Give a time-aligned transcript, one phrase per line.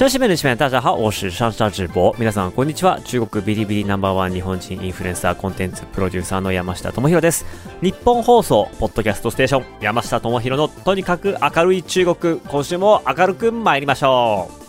[0.00, 2.14] 女子面の面大家好，我是上上直播。
[2.16, 3.02] 皆さんこんにちは。
[3.04, 7.44] 中国ビリビリナンバーワン日本人インフルエンサーコンテンツプロデューサーの山下智博です。
[7.82, 12.40] 日本放送ポッドキャストステーション山下智博のとにかく明るい中国。
[12.40, 14.59] 今週も明るく参りましょう。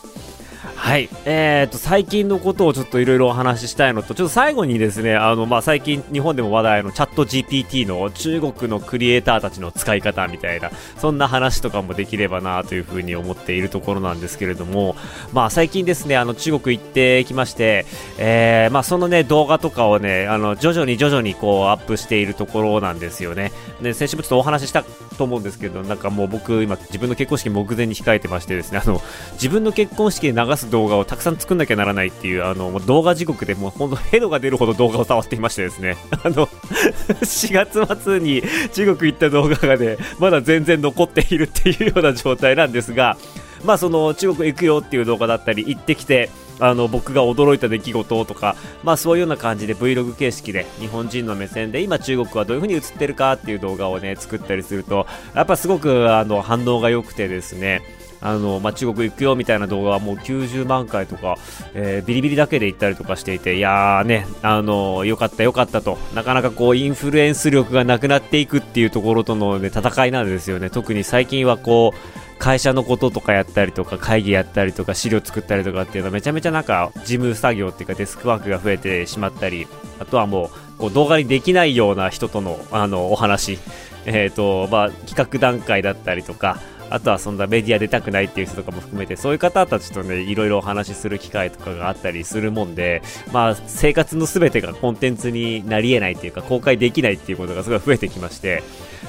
[0.81, 1.09] はい。
[1.25, 14.95] えーと、最近のことをちょっといろいろお話ししたいのと、ちょっと最後にですね、あの、まあ、最近日本でも話題のチャット GPT の中国のクリエイターたちの使い方みたいな、そんな話とかもできればなというふうに思っているところなんですけれども、
[15.33, 17.85] まあ、最近ですね、あの、中国行ってきまして、
[18.17, 23.51] えー、まあ、そのね、動画とかをね、あの、徐々に徐々にこう、アップしているところなんですよね。
[23.83, 24.83] で、先週もちょっとお話しした
[25.19, 28.99] と思うんですけど、なんかもう僕、今、自分の結婚式目前に控えてましてですね、あの、
[29.33, 38.41] 自分の結婚式で流す動画をたくさん作んなきゃならないっていう、あの、動画時刻でもうほんとヘドが出るほど動画を触っていましてですね、 あの、4月末に
[38.73, 43.17] 中国行った動画がね、まだ全然残っているっていうような状態なんですが、
[43.63, 46.29] まあその中国行くよっていう動画だったり、行ってきて、
[46.61, 57.81] あの僕が驚いた出来事とか、まあ、そういうような感じで Vlog 形式で日本人の目線で今中国はどういう風に映ってるかっていう動画をね作ったりするとやっぱすごくあの反応が良くてですね
[58.21, 61.37] あの、まあ、中国行くよみたいな動画はもう90万回とか、
[61.73, 70.69] えー、ビリビリだけで行ったりとかしていて、いやーね、あの、よかったよかったと、なかなかこう、インフルエンス力がなくなっていくっていうところとの、ね、戦いなんですよね。
[70.69, 79.67] 特に最近はこう、会社のこととかやったりとか、会議やったりとか、資料作ったりとかっていうのはめちゃめちゃなんか、事務作業っていうかデスクワークが増えてしまったり、
[79.99, 83.59] あとはもう、こう動画にできないような人との、あの、お話、
[84.05, 86.59] えっ、ー、と、まあ、企画段階だったりとか、
[86.91, 98.63] あとはそんなメディア出たくないっていう人とかも含めて、そういう方たちとね、いろいろお話しする機会とかがあったりするもんで、まあ、生活の全てがコンテンツになり得ないっていうか、公開できないっていうことがすごい増えてきまして、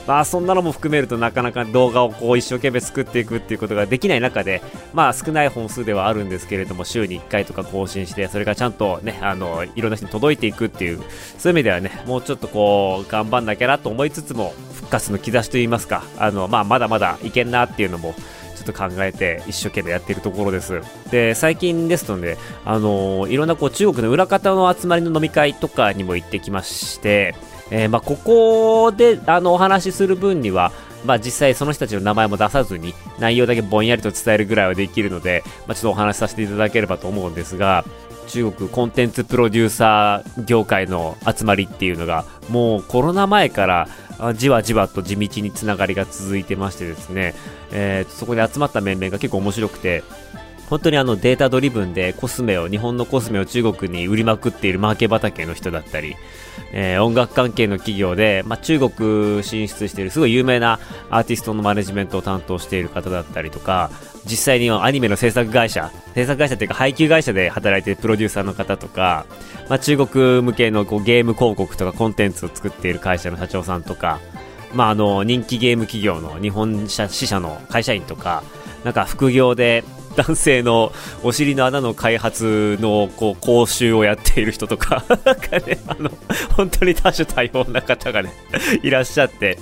[0.06, 10.98] まあ、そんなのも含めるとなかなか動画をこう一生懸命作っていくっていうことができない中で、まあ、少ない本数ではあるんですけれども、週に1回とか更新して、それがちゃんとね、あの、いろんな人に届いていくっていう、
[11.38, 18.14] そういう意味ではね、もうちょっとこう、頑張んなきゃなと思いつつも、復活の兆しといいますか、あの、まあ、まだまだいけんなっていうのも、
[18.54, 20.80] ちょっと考えて一生懸命やってるところです。
[21.10, 27.34] で、最近ですとね、あのいろんなこう中国の裏方の集まりの飲み会とかにも行ってきまして、
[27.70, 30.72] えー、まあ、ここであのお話しする分には、
[31.04, 37.84] まあ、実際その人たちの名前も出さずに内容だけぼんやりと伝えるぐらいはできるので、まあ、ちょっとお話しさせていただければと思うんですが
[38.28, 43.88] 中国コンテンツプロデューサー業界の集まりっていうのがもうコロナ前から
[44.34, 47.34] じわじわと地道につながりが続いてましてですね、
[47.72, 50.04] えー、そこで集まった面々が結構面白くて
[50.72, 56.16] 本当にあのデータドリブンでコスメを、日本のコスメを中国に売りまくっているマーケ畑の人だったり、
[56.72, 63.90] えー、音楽関係の企業で、まあ、中国進出しているすごい有名なアーティストのマネジメントを担当している方だったりとか、
[64.24, 69.26] 実際にアニメの制作会社、制作会社っていうか配給会社で働いているプロデューサーの方とか、
[69.68, 74.20] まあ、中国向けのこうゲーム広告とかコンテンツを作っている会社の社長さんとか、
[74.72, 78.42] まあ、あの人気ゲーム企業の日本支社の会社員とか、
[78.84, 79.84] なんか副業で
[80.16, 80.92] 男性の
[81.22, 86.10] お尻の穴の開発のこう講習をやっている人とか なんかね、あの、
[86.56, 88.32] 本当に多種多様な方がね、
[88.82, 89.58] いらっしゃって、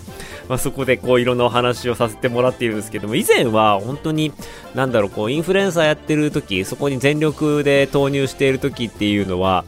[0.48, 4.32] まあ、そこでこういろんなお話をさせてもらっているんですけども、以前は本当に、
[4.74, 9.64] なんだろう、こうインフルエンサーやってる時、そこに全力で投入している時っていうのは、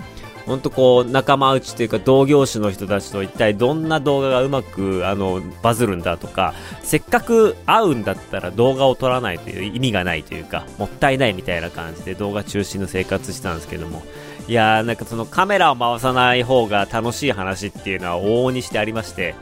[0.47, 14.03] 本当こう仲間内というか同業種の人たちと一体どんな動画がうまくあのバズるんだとかせっかく会うんだったら動画を撮らないという意味がないというかもったいないみたいな感じで動画中心の生活したんですけども。
[14.48, 19.34] いやーなんかそのカメラを回さない方が楽しい話っていうのは往々にしてありまして。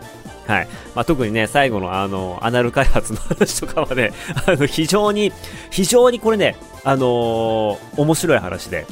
[0.47, 0.69] はい。
[0.97, 4.13] まあ、特にね、最後のあのアナル開発の話とかはね、
[4.47, 5.33] あの非常に、
[5.71, 8.85] 非常にこれね、あのー、面白い話で、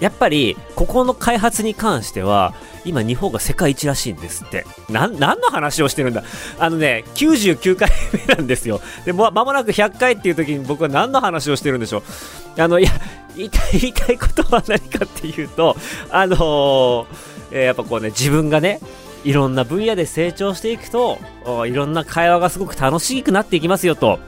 [0.00, 2.54] やっぱり、ここの開発に関しては、
[2.84, 4.66] 今日本が世界一らしいんですって。
[4.90, 6.22] な、何の話をしてるんだ
[6.58, 7.90] あのね、99回
[8.26, 8.80] 目なんですよ。
[9.04, 12.60] で、も、間もなく100回っていう時に僕は何の話をしてるんでしょう。
[12.60, 12.90] あの、いや、
[13.36, 15.76] 言いたい、言いたいことは何かっていうと、
[16.10, 17.06] あのー、
[17.52, 18.80] えー、やっぱこうね、自分がね、
[19.24, 21.18] いろんな分野で成長していくと、
[21.66, 24.18] いろんな会話がすごく楽しくなっていきますよと。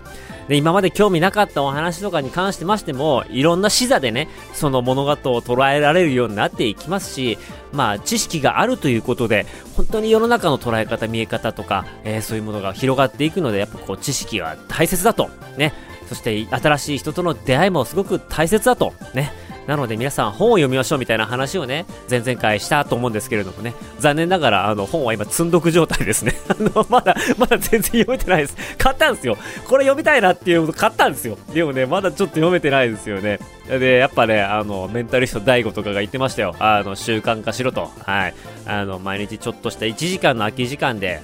[0.48, 7.38] で、今まで興味なかったお話とかに関してましても、いろんな視座でね、その物事を捉えられるようになっていきますし、
[7.72, 9.46] まあ、知識があるということで、
[9.76, 15.72] 本当に世の中の捉え方、見え方とか、えー、そういうものが広がっていくので、やっぱこう、知識は大切だと、ね。
[16.08, 19.32] そして新しい人との出会いもすごく大切だと、ね。
[19.66, 26.34] なので皆さん本を読みましょうみたいな話をね、前々回したと思うんですけれどもね、残念ながらあの本は今積んどく状態ですね。
[26.48, 28.56] あの、まだ、まだ全然読めてないです。
[28.78, 29.36] 買ったんですよ。
[29.66, 31.36] これ読みたいなっていうの買ったんですよ。
[31.52, 33.40] でもね、まだちょっと読めてないですよね。
[33.68, 36.54] で、やっぱね、あの、メンタリスト DAIGO とかが言ってましたよ。
[36.60, 37.90] あの、習慣化しろと。
[38.04, 38.34] はい。
[38.66, 41.20] あの、毎日ちょっとした1時間の空き時間で、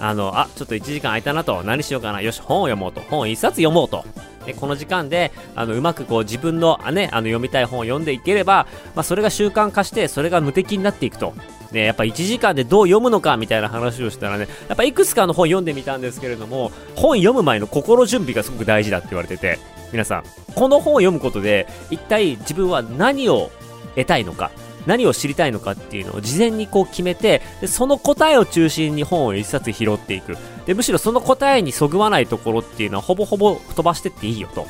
[0.00, 1.62] あの、あ、ちょっと1時間空いたなと。
[1.62, 2.20] 何しようかな。
[2.20, 3.00] よし、本を読もうと。
[3.02, 4.04] 本1冊読もうと。
[4.46, 11.34] で、この時間で、あの、うまくこう自分の、ね、あの、読みたい本を読んでいければ、まあ、それが習慣化して、それが無敵になっていくと。
[11.72, 19.58] ね、やっぱ1時間でどう読むのかみたいな話をしたらね、やっぱいくつかの本読んでみたんですけれども、本読む前の心準備がすごく大事だって言われてて、
[19.92, 20.24] 皆さん、
[20.54, 23.50] この本を読むことで、一体自分は何を
[23.96, 24.50] 得たいのか、
[24.86, 30.36] 何を知りたいのかっていうのを事前にこう決めて、その答えを中心に本を一冊拾っていく。
[30.66, 34.66] で、むしろその答えにそぐわないところっていうのはほぼほぼ飛ばしてっていいよと。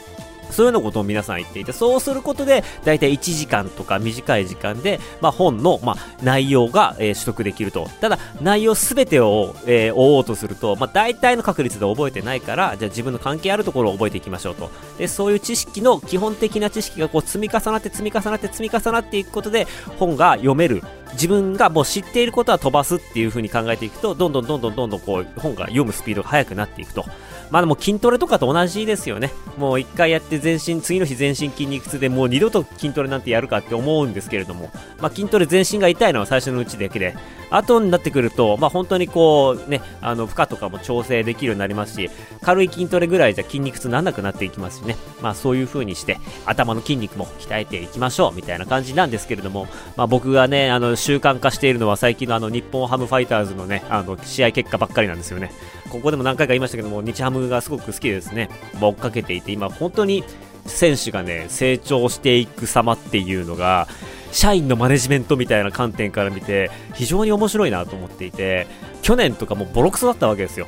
[0.51, 7.89] そういうのことを皆さん言っていて、そうすることで、だいたい1時間とか短い時間で、まあ、本の、まあ、内容が、えー、取得できると。
[8.01, 14.71] ただ、内容すべてを、えー、追おうとすると、まあ、大体の確率で覚えてないから、じゃあ自分の関係あるところを覚えていきましょうと。
[14.99, 19.67] で、そういう知識の、基本的な知識がこう積み重なって積み重なって積み重なっていくことで、
[19.99, 20.83] 本が読める。
[21.15, 27.05] 自分がもう知っていることは飛ばすっていう風に考えていくと、どんどんどんどんどんどんこう、本が読むスピードが速くなっていくと。
[27.51, 29.33] まあでも筋トレとかと同じですよね。
[29.59, 34.71] もう一回やって全身、次の日全身筋肉痛でもう二度と筋トレなんてやるかって思うんですけれども、
[35.01, 37.15] まあ筋トレ全身が痛いのは最初のうちだけで、
[37.51, 42.11] 後になってくると、まあ本当にこうね、あの負荷とかも調整できるようになりますし、
[42.43, 44.97] 軽い筋トレぐらいじゃ筋肉痛になんなくなっていきますしね。
[45.23, 55.53] まあそういう風にして、頭の筋肉も鍛えていきましょうみたいな感じなんですけれども、まあ僕がね、あの習慣化しているのは最近のあの日本ハムファイターズのね、あの試合結果ばっかりなんですよね。
[55.91, 58.49] ここでも何回か言いましたけども、日ハムがすごく好きですね、
[58.81, 60.25] 追っかけていて、今本当に
[60.67, 63.89] 選手がね、成長していく様っていうのが、
[64.33, 68.67] 社員のマネジメントみたいな観点から見て、非常に面白いなと思っていて、
[69.03, 70.67] 去年とかもボロクソだったわけですよ。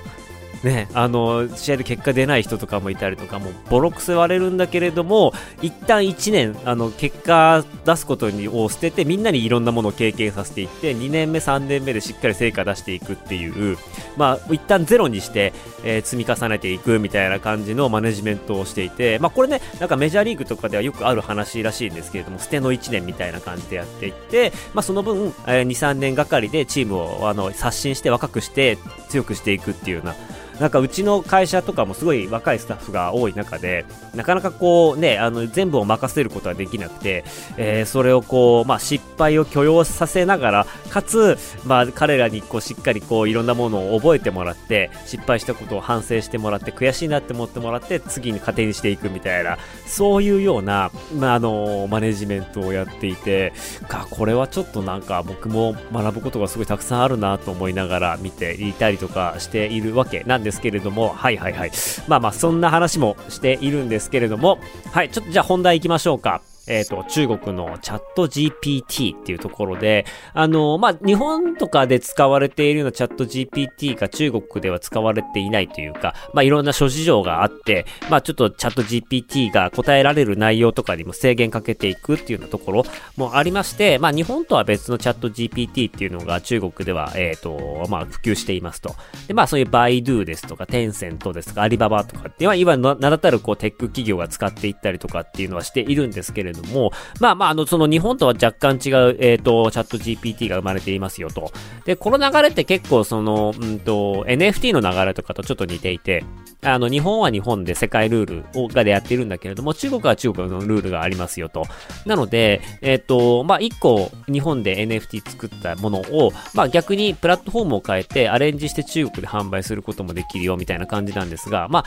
[0.62, 5.32] ね、あの試合で結果出ない人とかもいたりとかもボロクソ言われるんだけれども
[5.62, 13.76] 一旦1年あの結果出すことを捨ててみんなにいろんなものを経験させていって2年目3年目でしっかり成果出していくっていう
[14.16, 15.52] まあ一旦ゼロにして、
[15.84, 28.78] えー、積み重ねていくみたいな感じのマネジメントをしていてまあこれねなんかメジャーリーグとかではよくある話らしいんですけれども捨ての1年みたいな感じでやっていってまあその分、えー、23年がかりでチームをあの刷新して若くして
[29.08, 30.14] 強くしていくっていうような
[30.60, 37.24] なんかうちの会社とかもすごい若いスタッフが多い中で、なかなかこうね、あの全部を任せることはできなくて、
[37.56, 53.52] えー、それをこう、まあ失敗を許容させながら、かつ、まあ彼らにこうしっかりこういろんなものを覚えてもらって、失敗したことを反省してもらって、悔しいなって思ってもらって、次に糧にしていくみたいな、そういうような、まああの、マネジメントをやっていて、
[53.88, 61.72] か、これはちょっとなんか僕も学ぶことがすごいたくさんあるなと思いながら見ていたりとかしているわけなんですけれども、はいはいはい。
[62.06, 64.60] まあまあ、そんな話もしているんですけれども、
[64.92, 66.40] はい、ちょっとじゃあ本題行きましょうか。
[66.66, 70.04] えっ、ー、と、中国のチャット GPT っていうところで、
[70.34, 82.84] あの、まあ、日本とかで使われているようなチャット GPT が中国では使われていないというか、まあ、いろんな諸事情があって、まあ、ちょっとチャット GPT が答えられる内容とかにも制限かけていくっていうようなところ
[83.16, 88.96] もありまして、まあ、日本とは別のチャット GPT っていうのが中国では、えっ、ー、と、まあ、普及していますと。
[89.28, 101.52] で、まあ、そういうバイドゥですとか、テンセントですとか、アリババとかっていうのは、いわゆる名だたるこう、テック企業が使っていったりとかっていうのはしているんですけれどども、まあまあ、あの、その日本とは若干違う、えっ、ー、と、チャット GPT が生まれていますよと。
[101.84, 106.24] で、この流れって結構その、うんと、NFT の流れとかとちょっと似ていて、
[106.62, 111.64] あの、日本は日本で世界ルールをがでやってるんだけれども、中国は中国のルールがありますよと。
[112.06, 121.84] なので、えっ、ー、と、まあ、一個日本で NFT 作ったものを、まあ、逆にプラットフォームを変えてアレンジして中国で販売することもできるよみたいな感じなんですが、まあ、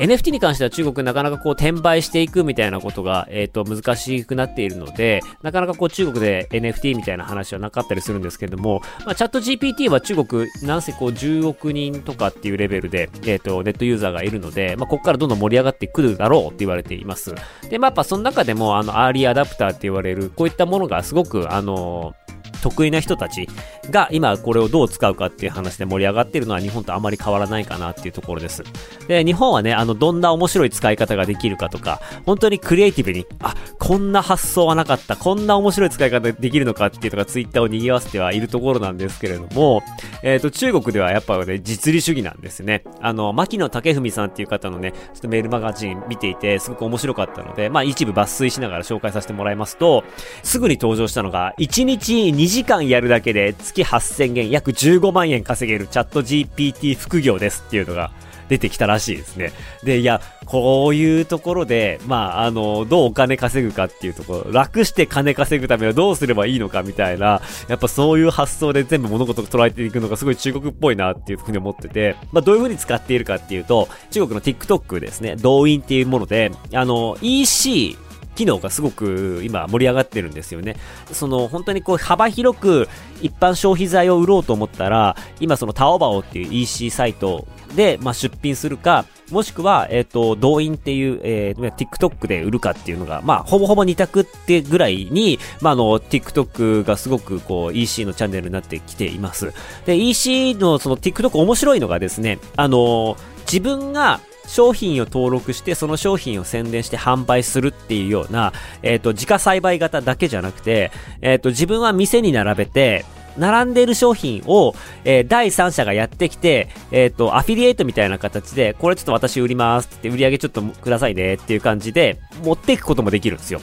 [0.00, 17.34] NFT に関しては中国なかなかこう転売していくみたいなことが、えっ、と、難しくなっているので、なかなかこう中国で NFT みたいな話はなかったりするんですけれども、まあ、チャット GPT は中国、なんせこう10億人とかっていうレベルで、えっ、と、ネットユーザーがいるので、まあ、ここからどんどん盛り上がってくるだろうって言われています。
[17.68, 22.14] で、まあ、やっぱその中でも、あの、アーリーアダプターって言われる、こういったものがすごく、あの
[22.60, 23.48] 得意な人たち
[23.90, 28.62] が今これをどう使うかっていう話で盛り上がってるのは日本とあまり変わらないかなっていうところです。
[29.08, 39.82] で、日本はね、あの、どんな面白い使い方ができるかとか、本当にクリエイティブに、あ、こんな発想はなかった、こんな面白い使い方できるのかっていうのがツイッターを賑わせてはいるところなんですけれども、
[40.22, 42.84] えっ、ー、と、中国ではやっぱね、実利主義なんですね。
[43.00, 50.04] あの、牧野武文さんっていう方のね、ちょっとメールマガジン見ていて、すごく面白かったので、まあ一部抜粋しながら紹介させてもらいますと、
[50.42, 58.10] すぐに登場したのが、1日2時間やるだけで月8000元、約15万円稼げるチャット GPT 副業ですっていうのが、
[58.50, 59.52] 出てきたらしいですね。
[59.84, 77.96] で、いや、こういうところで、まあ、あの、どうお金稼ぐかっていうところ、楽して金稼ぐためはどうすればいいのかみたいな、やっぱそういう発想で全部物事を捉えていくのがすごい中国っぽいなっていうふうに思ってて、まあ、どういうふうに使っているかっていうと、中国の TikTok ですね、動員っていうもので、あの、EC、
[78.40, 80.76] 機能がすごく今盛り上がってるんですよね。
[81.12, 82.88] その本当にこう幅広く
[83.20, 99.52] 一般消費財を売ろうと思ったら、今そのタオバオっていう EC サイトで、まあ、出品するか、もしくは、えっ、ー、と、動員っていう、えー、TikTok で売るかっていうのが、まあ、ほぼほぼ二択ってぐらいに、まあ、あの、TikTok がすごく、こう、EC のチャンネルになってきています。
[99.86, 104.20] で、EC のその TikTok 面白いのがですね、あの、自分が
[104.50, 108.52] 商品を登録して、その商品を宣伝して販売するっていうような、
[108.82, 110.90] えっ、ー、と、自家栽培型だけじゃなくて、
[111.22, 113.04] えっ、ー、と、自分は店に並べて、
[113.38, 123.60] 並んでいる商品を、えー、第三者がやってきて、えっ、と、アフィリエイトみたいな形で、これちょっと私売りますって売り上げちょっとくださいねっていう感じで、持っていくこともできるんですよ。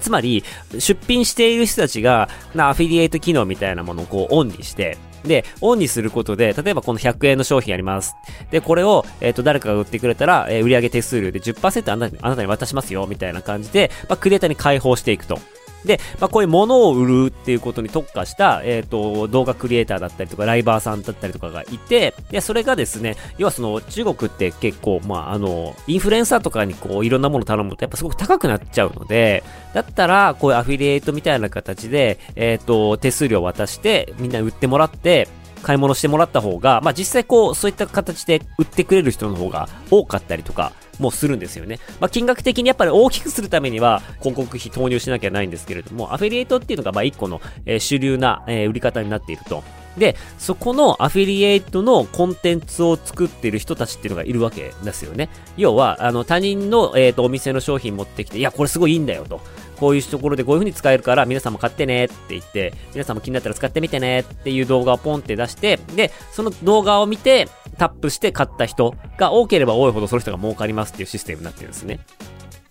[0.00, 0.44] つまり、
[0.78, 8.14] 出品している人たちが、な、アフィリエイト機能みたいなものをこうオンにして、で、オンにすることで、例えばこの100円の商品あります。
[8.50, 15.38] で、これを、えっ、ー、と、誰かが売ってくれたら、えー、売上手数料で10%あなたに渡しますよ、みたいな感じで、まあ、クリエイターに開放していくと。
[15.84, 35.28] で、まあ、こういうものを売るっていうことに特化した、えっ、ー、と、動画クリエイターだったりとか、ライバーさんだったりとかがいて、で、それがですね、要はその、中国って結構、まあ、あの、インフルエンサーとかにこう、いろんなもの頼むと、やっぱすごく高くなっちゃうので、だったら、こういうアフィリエイトみたいな形で、えっ、ー、と、手数料渡して、みんな売ってもらって、
[35.62, 41.78] 買い物してもらった方が、まあ実際こう、そういった形で売ってくれる人の方が多かったりとか、もうするんですよね。
[42.00, 49.62] まあ、金額的にやっぱり大きくするためには広告費投入しなきゃないんですけれども、アフィリエイトっていうのがまあ一個の、えー、主流な、えー、売り方になっていると。
[49.96, 55.30] で、そこのアフィリエイトのコンテンツを作ってる人たちっていうのがいるわけですよね。
[55.56, 59.40] 要は、あの、他人の、えっ、ー、と、お店の商品持ってきて、いや、これすごいいいんだよと。
[59.76, 72.00] こういうところでこういう風に使えるから皆さんも買ってねって言って、皆さんも気になったら使ってみてねっていう動画をポンって出して、で、その動画を見てタップして買った人が多ければ多いほどその人が儲かりますっていうシステムになってるんですね。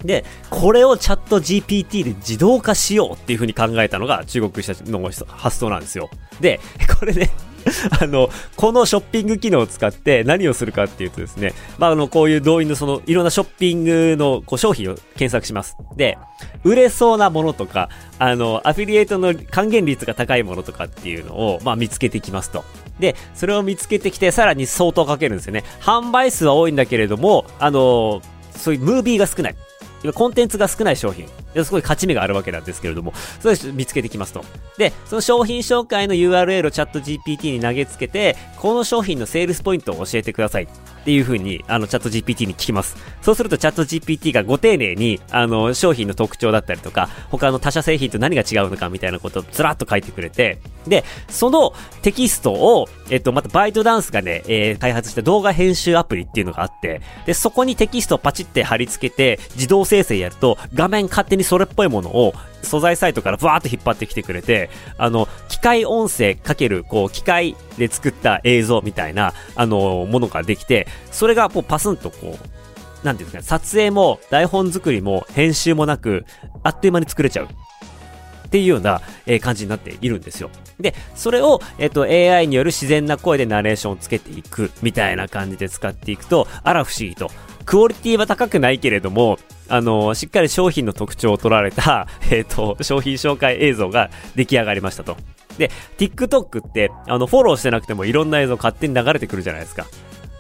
[0.04, 6.10] で、これをチャット GPT で自動化しようっていう風に考えたのが中国人たちの発想なんですよ。
[6.40, 6.60] で、
[7.00, 7.30] これね、
[8.00, 15.76] あの、このショッピング機能を使って何をするかっていうとですね、まあ、あの、こういう動員のその、いろんなショッピングのこう商品を検索します。
[15.96, 16.18] で、
[16.64, 22.64] 売れそうなものとか、あの、アフィリエイトの還元率が高いものとかっていうのを、まあ、見つけてきますと。
[23.00, 25.64] で、それを見つけてきて、さらに相当かけるんですよね。
[25.82, 28.22] 販売数は多いんだけれども、あの、
[28.56, 29.56] そういうムービーが少ない。
[30.14, 31.26] コンテンツが少ない商品。
[31.64, 34.44] すごい勝ち目があるわけなんですけれども、それ見つけてきますと。
[34.78, 40.68] で、その商品紹介の URL をチャット GPT に投げつけて、この商品のセールスポイントを教えてください。
[41.06, 42.98] っていう風に、あの、チャット GPT に聞きます。
[43.22, 50.58] そうすると、チャット GPT がご丁寧に、あの、商品の特徴だったりとか、他の他社製品と何が違うのかみたいなことをずらっと書いてくれて、
[50.88, 72.38] で、そのテキストを、えっと、またバイトダンスがね、えー、開発した動画編集アプリっていうのがあって、で、そこにテキストをパチって貼り付けて、自動生成やると、画面勝手にそれっぽいものを素材サイトからブワーって引っ張ってきてくれて、あの、機械音声かける、こう、機械で作った映像みたいな、あの、ものができて、それがもうパスンとこ
[73.04, 76.26] う、なんていうんですかね、撮影も台本作りも編集もなく、
[76.64, 77.48] あっという間に作れちゃう。
[78.46, 80.50] っていうような、えー、感じになっているんですよ。
[80.80, 87.30] で、それを、えっ、ー、と、AI による自然な声でナレーションをつけていく、みたいな感じで使っていくと、あら不思議と。
[87.66, 95.18] クオリティは高くないけれども、あの、しっかり商品の特徴を取られた、 えっ、ー、と、商品紹介映像が出来上がりましたと。
[95.58, 99.86] で、TikTok って、あの、フォローしてなくてもいろんな映像勝手に流れてくるじゃないですか。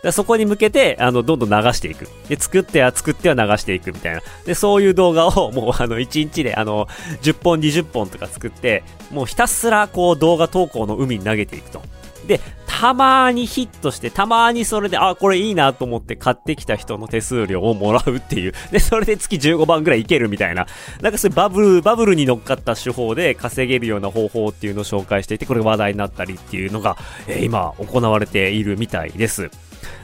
[0.05, 2.07] でそこに向けて、あの、どんどん流していく。
[2.29, 4.21] で、作っては作っては流していくみたいな。
[4.45, 6.87] で、そういう動画をもう あの、1日であの、
[7.23, 11.81] 10本、20本とか作って、もうひたすらこう動画投稿の海に投げていくと。
[12.27, 18.53] で、たまにヒットして、たまにそれで、あ、これいいなと思って買ってきた人の手数料をもらうっていう。
[18.71, 20.67] で、それで月15万ぐらいいけるみたいな。
[21.01, 29.49] なんかそういうバブル、バブルに乗っかった手法で稼げるような方法っていうのを紹介していて、これ話題になったりっていうのが、えー、今行われているみたいです。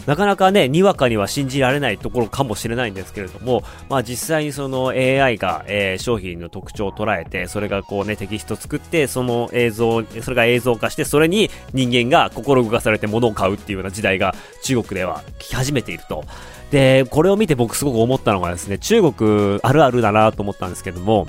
[0.06, 16.24] なかなかね、にわかには信じられないところかもしれないんですけれども、まあ実際にその AI が、えー、商品の特徴を捉えて、それがこうね、テキスト作って、その映像、それが映像化して、それに人間が心動かされて物を買うっていうような時代が中国では来始めていると。
[16.72, 21.28] で、これを見て僕すごく思ったのがですね、中国あるあるだなと思ったんですけども、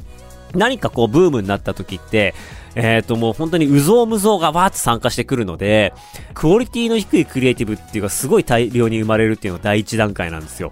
[0.54, 2.34] 何かこうブームになった時って、
[2.74, 5.92] えっ、ー、ともう本当にうぞうむぞうがわーって参加してくるので、
[6.34, 10.70] クオリティの低いクリエイティブっていうかすごい大量に生まれるっていうのが第一段階なんですよ。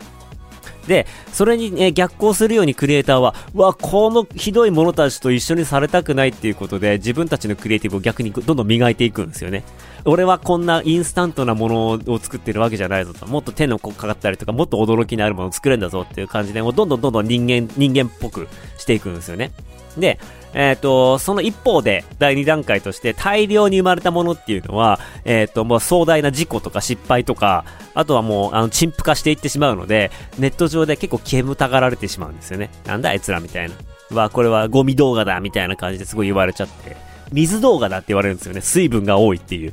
[0.87, 9.63] で、それに、ね、逆行するようにクリエイターは、わ、このひどい者たちと一緒にされたくないっていうことで、自分たちのクリエイティブを逆にどんどん磨いていくんですよね。
[10.05, 13.27] 俺はこんなインスタントなものを作ってるわけじゃないぞと。
[13.27, 19.53] もっと手のかかったりとか、もっと驚きのあるものを作れるんだぞっていう感じで、もうどんどんどんどん人間、人間っぽくしていくんですよね。
[19.99, 20.19] で、
[20.55, 27.65] えっ、ー、と、その一方で、第2段階として大量に生まれたものっていうのは、えっ、ー、と、もう壮大な事故とか失敗とか、
[27.95, 32.71] あとはもう、あの、陳腐化していってしまうので、ネット上で結構煙たがられてしまうんですよね。
[32.87, 33.75] なんだあいつらみたいな。
[34.17, 36.97] わ、これはゴミ動画だみたいな感じですごい言われちゃって。
[37.33, 38.61] 水動画だって言われるんですよね。
[38.61, 39.73] 水分が多いっていう。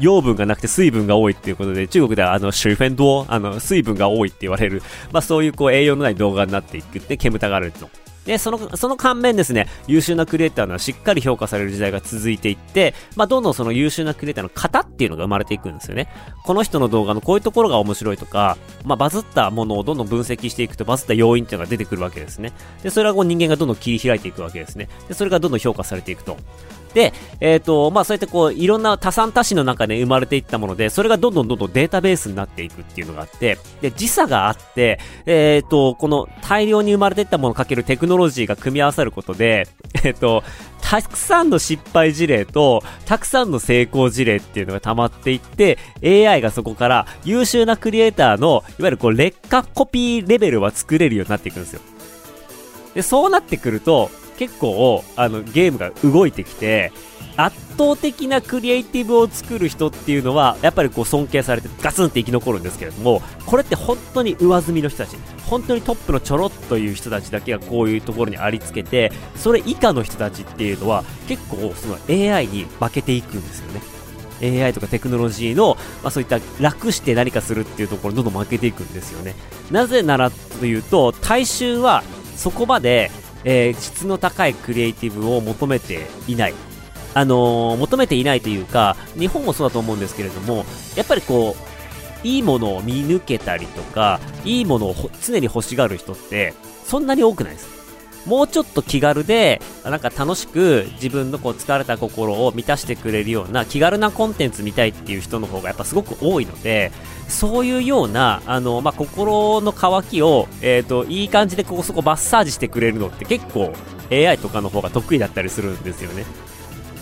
[0.00, 7.88] 養分がなくて水分が多いっていうことで、中国ではあの、シュフェンドあの、水分が多いって言われる、まあそういうこう栄養のない動画になっていくって煙たがられると。
[8.24, 16.08] で、その、その反面ですね、優秀なクリエイターのしっかり評価される時代が続いていって、まあ、どんどんその優秀なクリエイターの型っていうのが生まれていくんですよね。
[16.44, 22.52] この人の動画のこういうところが面白いとか、まあ、バズったものをどんどん分析していくと、バズった要因っていうのが出てくるわけですね。
[22.82, 24.88] で、それはこう人間がどんどん切り開いていくわけですね。
[25.08, 26.36] で、それがどんどん評価されていくと。
[26.94, 39.68] で、えっ、ー、と、まあ、そうやってこう、いろんな多産多死の中で生まれていったもので、それがどんどんどんどんデータベースになっていくっていうのがあって、で、時差があって、えっ、ー、と、この大量に生まれていったものをかけるテクノロジーが組み合わさることで、
[40.04, 40.42] えっ、と、
[40.80, 51.80] たくさんの失敗事例と、たくさんの成功事例っていうのが溜まっていって、AI がそこから優秀なクリエイターの、いわゆるこう、劣化コピーレベルは作れるようになっていくんですよ。
[52.94, 56.92] で、そうなってくると、結構、あの、ゲームが動いてきて、
[57.36, 65.16] 圧倒的なクリエイティブを作る人っていうのは、やっぱりこう尊敬されてガツンって生き残るんですけれども、これって本当に上積みの人たち、
[65.46, 74.64] 本当にトップのちょろっという人たちだけがこういうところにありつけて、それ以下の人たちっていうのは、結構その AI に負けていくんですよね。
[74.64, 79.34] AI とかテクノロジーの、まあ、そういった楽して何かするっていうところにどんどん負けていくんですよね。
[79.70, 82.02] なぜならというと、大衆は
[82.36, 83.10] そこまで
[83.44, 86.54] えー、質の高いクリエイティブを求めていない。
[87.14, 90.64] あのー、求めていないというか、日本もそうだと思うんですけれども、
[90.96, 97.74] やっぱりこう、いいものを見抜けたりとか、いいものを常に欲しがる人って、そんなに多くないです。
[98.26, 106.90] もうちょっと気軽で、なんか楽しく自分のこう疲れた心を満たしてくれるような気軽なコンテンツ見たいっていう人の方がやっぱすごく多いので、
[107.28, 113.72] そういうような、あの、まあ、心の渇きを、えっ、ー、と、いい感じでここそこマッサージしてくれるのって結構
[114.10, 116.24] AI とかの方が得意だったりするんですよね。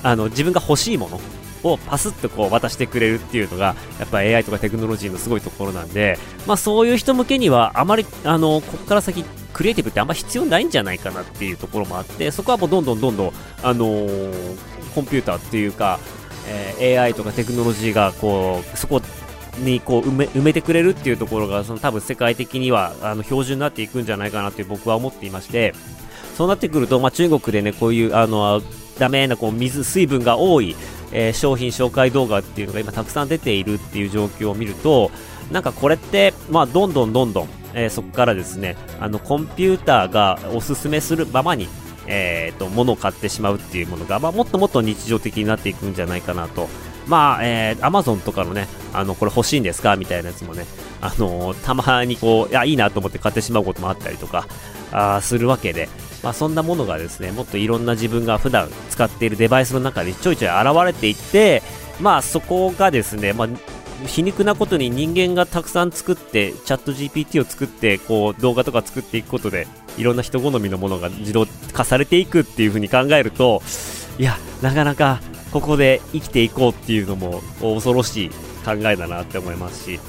[0.02, 1.20] あの、自分が欲しいもの
[1.62, 14.56] をパスッとこう渡してくれるっていうのが、やっぱ AI とかテクノロジーのすごいところなんで、まあそういう人向けにはあまり、あの、ここから先クリエイティブってあんま必要ないんじゃないかなっていうところもあって、そこはもうどんどんどんどん、あのー、
[14.94, 15.98] コンピューターっていうか、
[16.48, 19.00] えー、AI とかテクノロジーがこう、そこ
[19.58, 25.74] にこう埋め埋めてくれるっていうところがその多分世界的にはあの標準になっていくんじゃないかなって僕は思っていまして
[26.36, 28.62] そうなってくると、まあ、中国でねこういうあの
[28.98, 30.76] ダメなこう水水分が多い、
[31.12, 35.10] えー、商品紹介動画っていうのが今たくさん出ているっていう状況を見ると
[35.50, 41.68] なんかこれって、まあ、どんどんどんどん、えー、そこからですねあのコンピューターがおすすめするままに
[42.08, 46.68] えーと、物を買ってしまうっていうものが、まあ、もっともっと日常的になっていくんじゃないかなと。
[47.06, 49.94] まあ、えー、アマゾンとかのね、あの、これ欲しいんですか？
[49.94, 50.66] みたいなやつもね、
[51.00, 54.48] あの、たまにこう、いや、いいなと思って買ってしまうこともあったりとか、
[54.90, 55.88] あするわけで、
[56.22, 61.62] まあ、そんなものがですね、もっといろんな自分が普段使っているデバイスの中でちょいちょい現れていって、
[62.00, 63.48] まあ、そこがですね、まあ、
[64.06, 73.62] 皮肉なことに人間がたくさん作って、チャット GPT を作って、こう、動画とか作っていくことで、いろんな人好みのものが自動化されていくっていう風に考えると、
[74.18, 75.20] いや、なかなか
[75.52, 78.30] ここで生きていこうっていうのも恐ろしい
[78.64, 80.00] 考えだなって思いますし、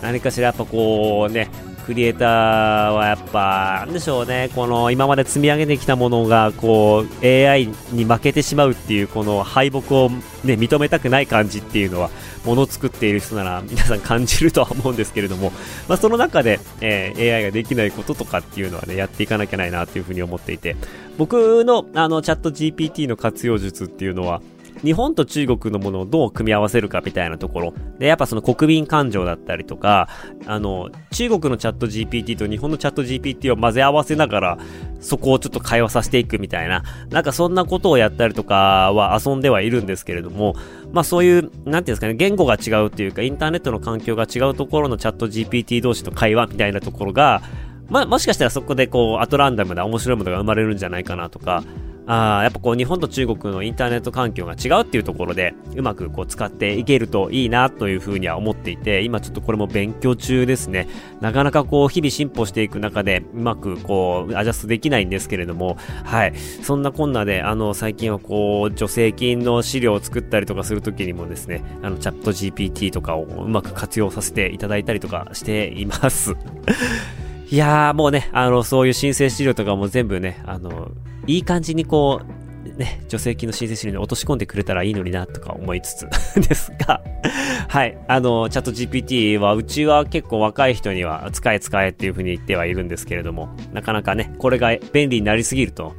[0.00, 1.50] 何かしらやっぱこうね、
[1.86, 10.10] クリエイターはやっぱ、なんでしょうね、この今まで積み上げてきたものが、こう、AI に負けてしまうっていう、この敗北を
[10.44, 12.10] ね、認めたくない感じっていうのは、
[12.44, 15.52] もの作っている人なら皆さん感じるとは思うんですけれども、
[15.88, 20.76] まあ、その中で、えー、AI ができないこととかっていうのはね、やっていかなきゃないなというふうに思っていて、
[21.18, 24.40] 僕のあのチャット GPT の活用術っていうのは、
[24.82, 27.74] 日本と中国のものをどう組み合わせるかみたいなところ。
[27.98, 30.08] で、やっぱその国民感情だったりとか、
[30.46, 34.58] あの、中国のチャット GPT と日本のチャット GPT を混ぜ合わせながら、
[35.00, 40.54] そこをちょっと会話させていくみたいな、なんかそんなことをやったりとかは遊んではいるんですけれども、
[40.92, 47.42] まあそういう、なんていうんですかね、言語が違うっていうか、インターネットの環境が違うところのチャット GPT 同士の会話みたいなところが、
[47.92, 51.62] まあもしかしたらそこでこう、アトランダムな面白いものが生まれるんじゃないかなとか、
[52.06, 60.88] あやっぱこう日本と中国のインターネット環境が違うっていうところでうまくこう使っていけるといいなというふうには思っていて今ちょっとこれも勉強中ですね。
[61.20, 66.34] なかなかこう日々進歩していく中でうまくこうアジャストできないんですけれどもはい。
[66.36, 76.34] そんなこんなであの最近はこう助成金の資料を作ったりとかするときにもですねあのチャット GPT とかをうまく活用させていただいたりとかしています。
[77.52, 80.90] いやーもうね、あの、そういう申請資料とかも全部ね、あの、
[81.26, 82.22] いい感じにこ
[82.66, 86.08] う、ね、助成金の申請資料に落とし込んでくれたらいいのになとか思いつつ
[86.48, 87.02] ですが
[87.68, 95.92] はい、あの、チャット GPT は、うちは結構若い人には使え使えっていうふうに言ってはいるんですけれども、なかなかね、これが便利になりすぎると、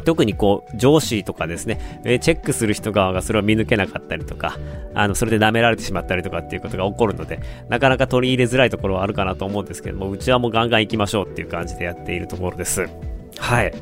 [0.00, 4.58] 特にこう、上司とかですね、えチェックする人側がそれを見抜けなかったりとか、
[4.94, 12.88] あの、それで舐められてしまったりとかっていうことが起こるので、なかなか取り入れづらいところはあるかなと思うんですけども、うちはもうガンガン行きましょうっていう感じでやっているところです。
[13.38, 13.72] はい。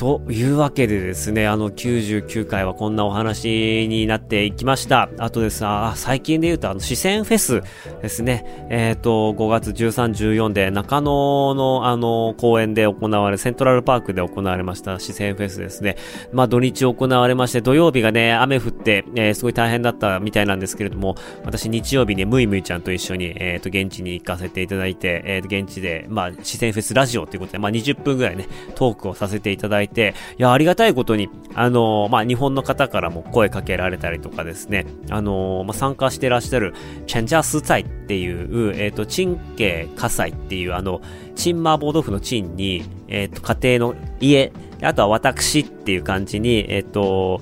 [0.00, 5.10] というわけでですね、あの99回はこんなお話になっていきました。
[5.18, 7.62] あとですあ最近で言うとあの四川フェス
[8.00, 15.96] ですね、えっ、ー、と、5月13、14で中野のあの公園で行われ、セントラルパークで行われました四川フェスですね。
[16.32, 36.74] まあ土日行われまして、土曜日がね、雨降って、えー、すごい大変だったみたいなんですけれども、私日曜日にムイムイちゃんと一緒に、えっ、ー、と、現地に行かせていただいて、えっ、と、現地で、まあ、四川フェスラジオということで、まあ20分ぐらいね、トークをさせていただいて、て、いや、ありがたいことに、あのー、まあ、日本の方からも声かけられたりとかですね、あのー、まあ、参加してらっしゃる、
[37.06, 41.00] チェンジャースツァイっていう、えっ、ー、と、チンケ火災っていう、あの、
[41.34, 47.40] チン麻婆豆腐のチンに、えっ、と、家庭の家、あとは私っていう感じに、えっ、と、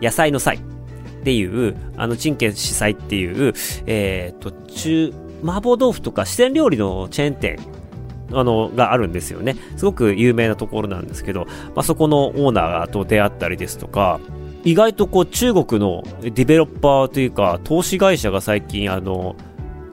[0.00, 0.60] 野菜の菜っ
[1.24, 3.54] ていう、あの、チンケイ司祭っていう、
[3.86, 7.58] えっ、と、中、麻婆豆腐とか四川料理のチェーン店
[8.32, 9.56] あの、があるんですよね。
[9.76, 14.20] すごく有名なところなんですけど、まあ、そこのオーナーと出会ったりですとか、
[14.64, 19.36] 意外とこう中国のディベロッパーというか、投資会社が最近あの、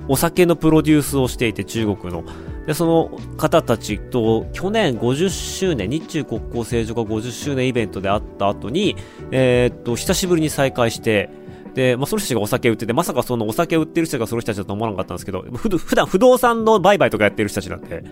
[0.08, 2.24] お酒のプロデュースをしていて中国の。
[2.68, 8.96] で、その方たちと去年50周年、日中国交正常化50周年イベントで会った後に、
[9.32, 11.30] えー、っと、久しぶりに再会して、
[11.76, 18.04] で、まあ、その人たちがお酒売ってて、まさかそのお酒売ってる人がその人たちだと思わなかったんですけど、ふ普段不動産の売買とかやってる人たちなんで、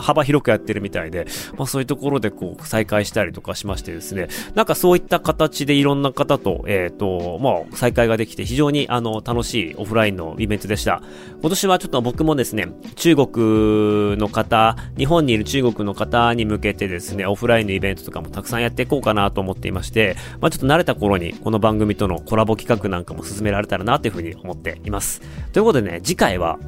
[0.00, 11.02] 幅広くやってるみたいで、まあそういうところでこう再開したりとかしましてですね、なんかそういった形でいろんな方と、えっ、ー、と、まあ再開ができて非常にあの楽しいオフラインのイベントでした。
[11.40, 25.20] 今年はちょっと僕もですね、中国の方、日本にいる中国の方に向けてですね、オフラインのイベントとかもたくさんやっていこうかなと思っていまして、まあちょっと慣れた頃にこの番組とのコラボ企画なんかも進められたらなというふうに思っています。
[25.52, 26.58] ということでね、次回は、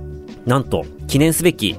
[0.46, 1.78] なんと、記念すべき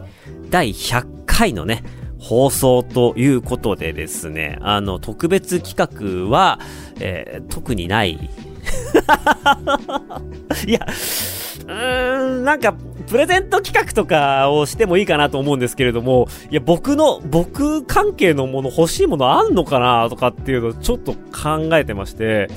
[0.50, 1.84] 第100回のね、
[2.20, 6.60] 放送ということでですね、あの、特別企画は、
[7.00, 8.12] えー、特にない。
[10.68, 10.86] いや、
[11.66, 12.76] うーん、なんか、
[13.08, 22.50] プレゼント企画とかをしてもいいかなと思うんですけれども、いや、僕の、僕関係のもの欲しいものあんのかなとかっていうのをちょっと考えてまして、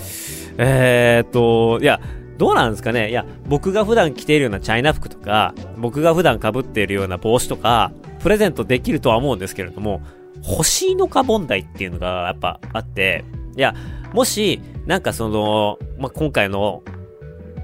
[0.58, 2.00] えー、っと、いや、
[2.36, 7.92] どうなんですかねいや、僕が普段着ているようなチャイナ服とか、僕が普段被っているような帽子とか、
[8.22, 10.00] プレゼントできるとは思うんですけれども、
[10.48, 13.24] 欲しいのか問題っていうのがやっぱあって、
[13.56, 13.74] いや、
[14.12, 16.82] もし、なんかその、まあ、今回の、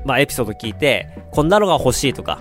[0.05, 2.41] まあ、エピソード聞いて、こんなのが欲しいとか、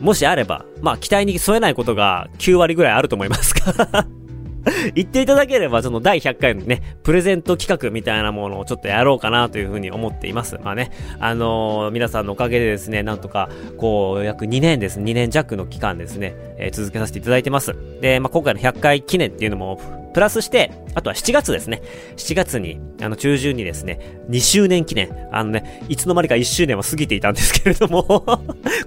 [0.00, 4.21] もしあれば、まあ、期待に添えないことが9割ぐらいあると思いますから。
[4.94, 10.58] 言っていただければ、その第100回のね、プレゼント企画みたいなものをちょっとやろうかなというふうに思っています。
[10.62, 17.74] まあね、あのー、皆さんのおかげでですね、なんとか、こう、約2年です2年弱の期間ですね、えー、続けさせていただいてます。
[18.00, 21.82] で、まあ今回の100回記念っていうのもプラスして、あとは7月ですね。
[22.16, 25.10] 7月に、あの、中旬にですね、2周年記念。
[25.32, 28.40] あのね、いつの間にか1周年は過ぎていたんですけれども こ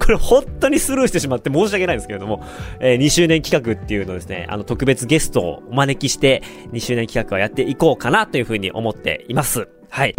[0.09, 2.43] れ本当にスルーしてしまって申し訳ないんですけれども、
[2.79, 9.67] えー、2周年企画っていうのですね、あの、特別ゲストをお招きして、2周年企画はやっていこうかなというふうに思っています。
[9.89, 10.15] はい。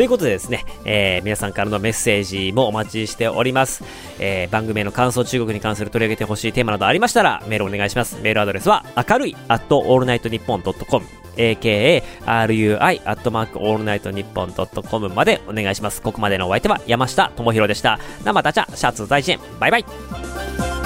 [0.00, 3.84] ということでですね、えー、皆さんからのメッセージもお待ちしております。
[4.18, 8.18] えー、番組への感想、中国に関する取り上げてほしいテーマなどありましたら、メールお願いします。
[8.22, 16.00] メールアドレスは、明るい、at allnightnippon.com、akarui、アットマークオールナイトニッポンドットコムまでお願いします。
[16.00, 17.98] ここまでのお相手は山下智博でした。
[18.24, 20.79] 生たちゃ、シャツ大臣、バイバイ。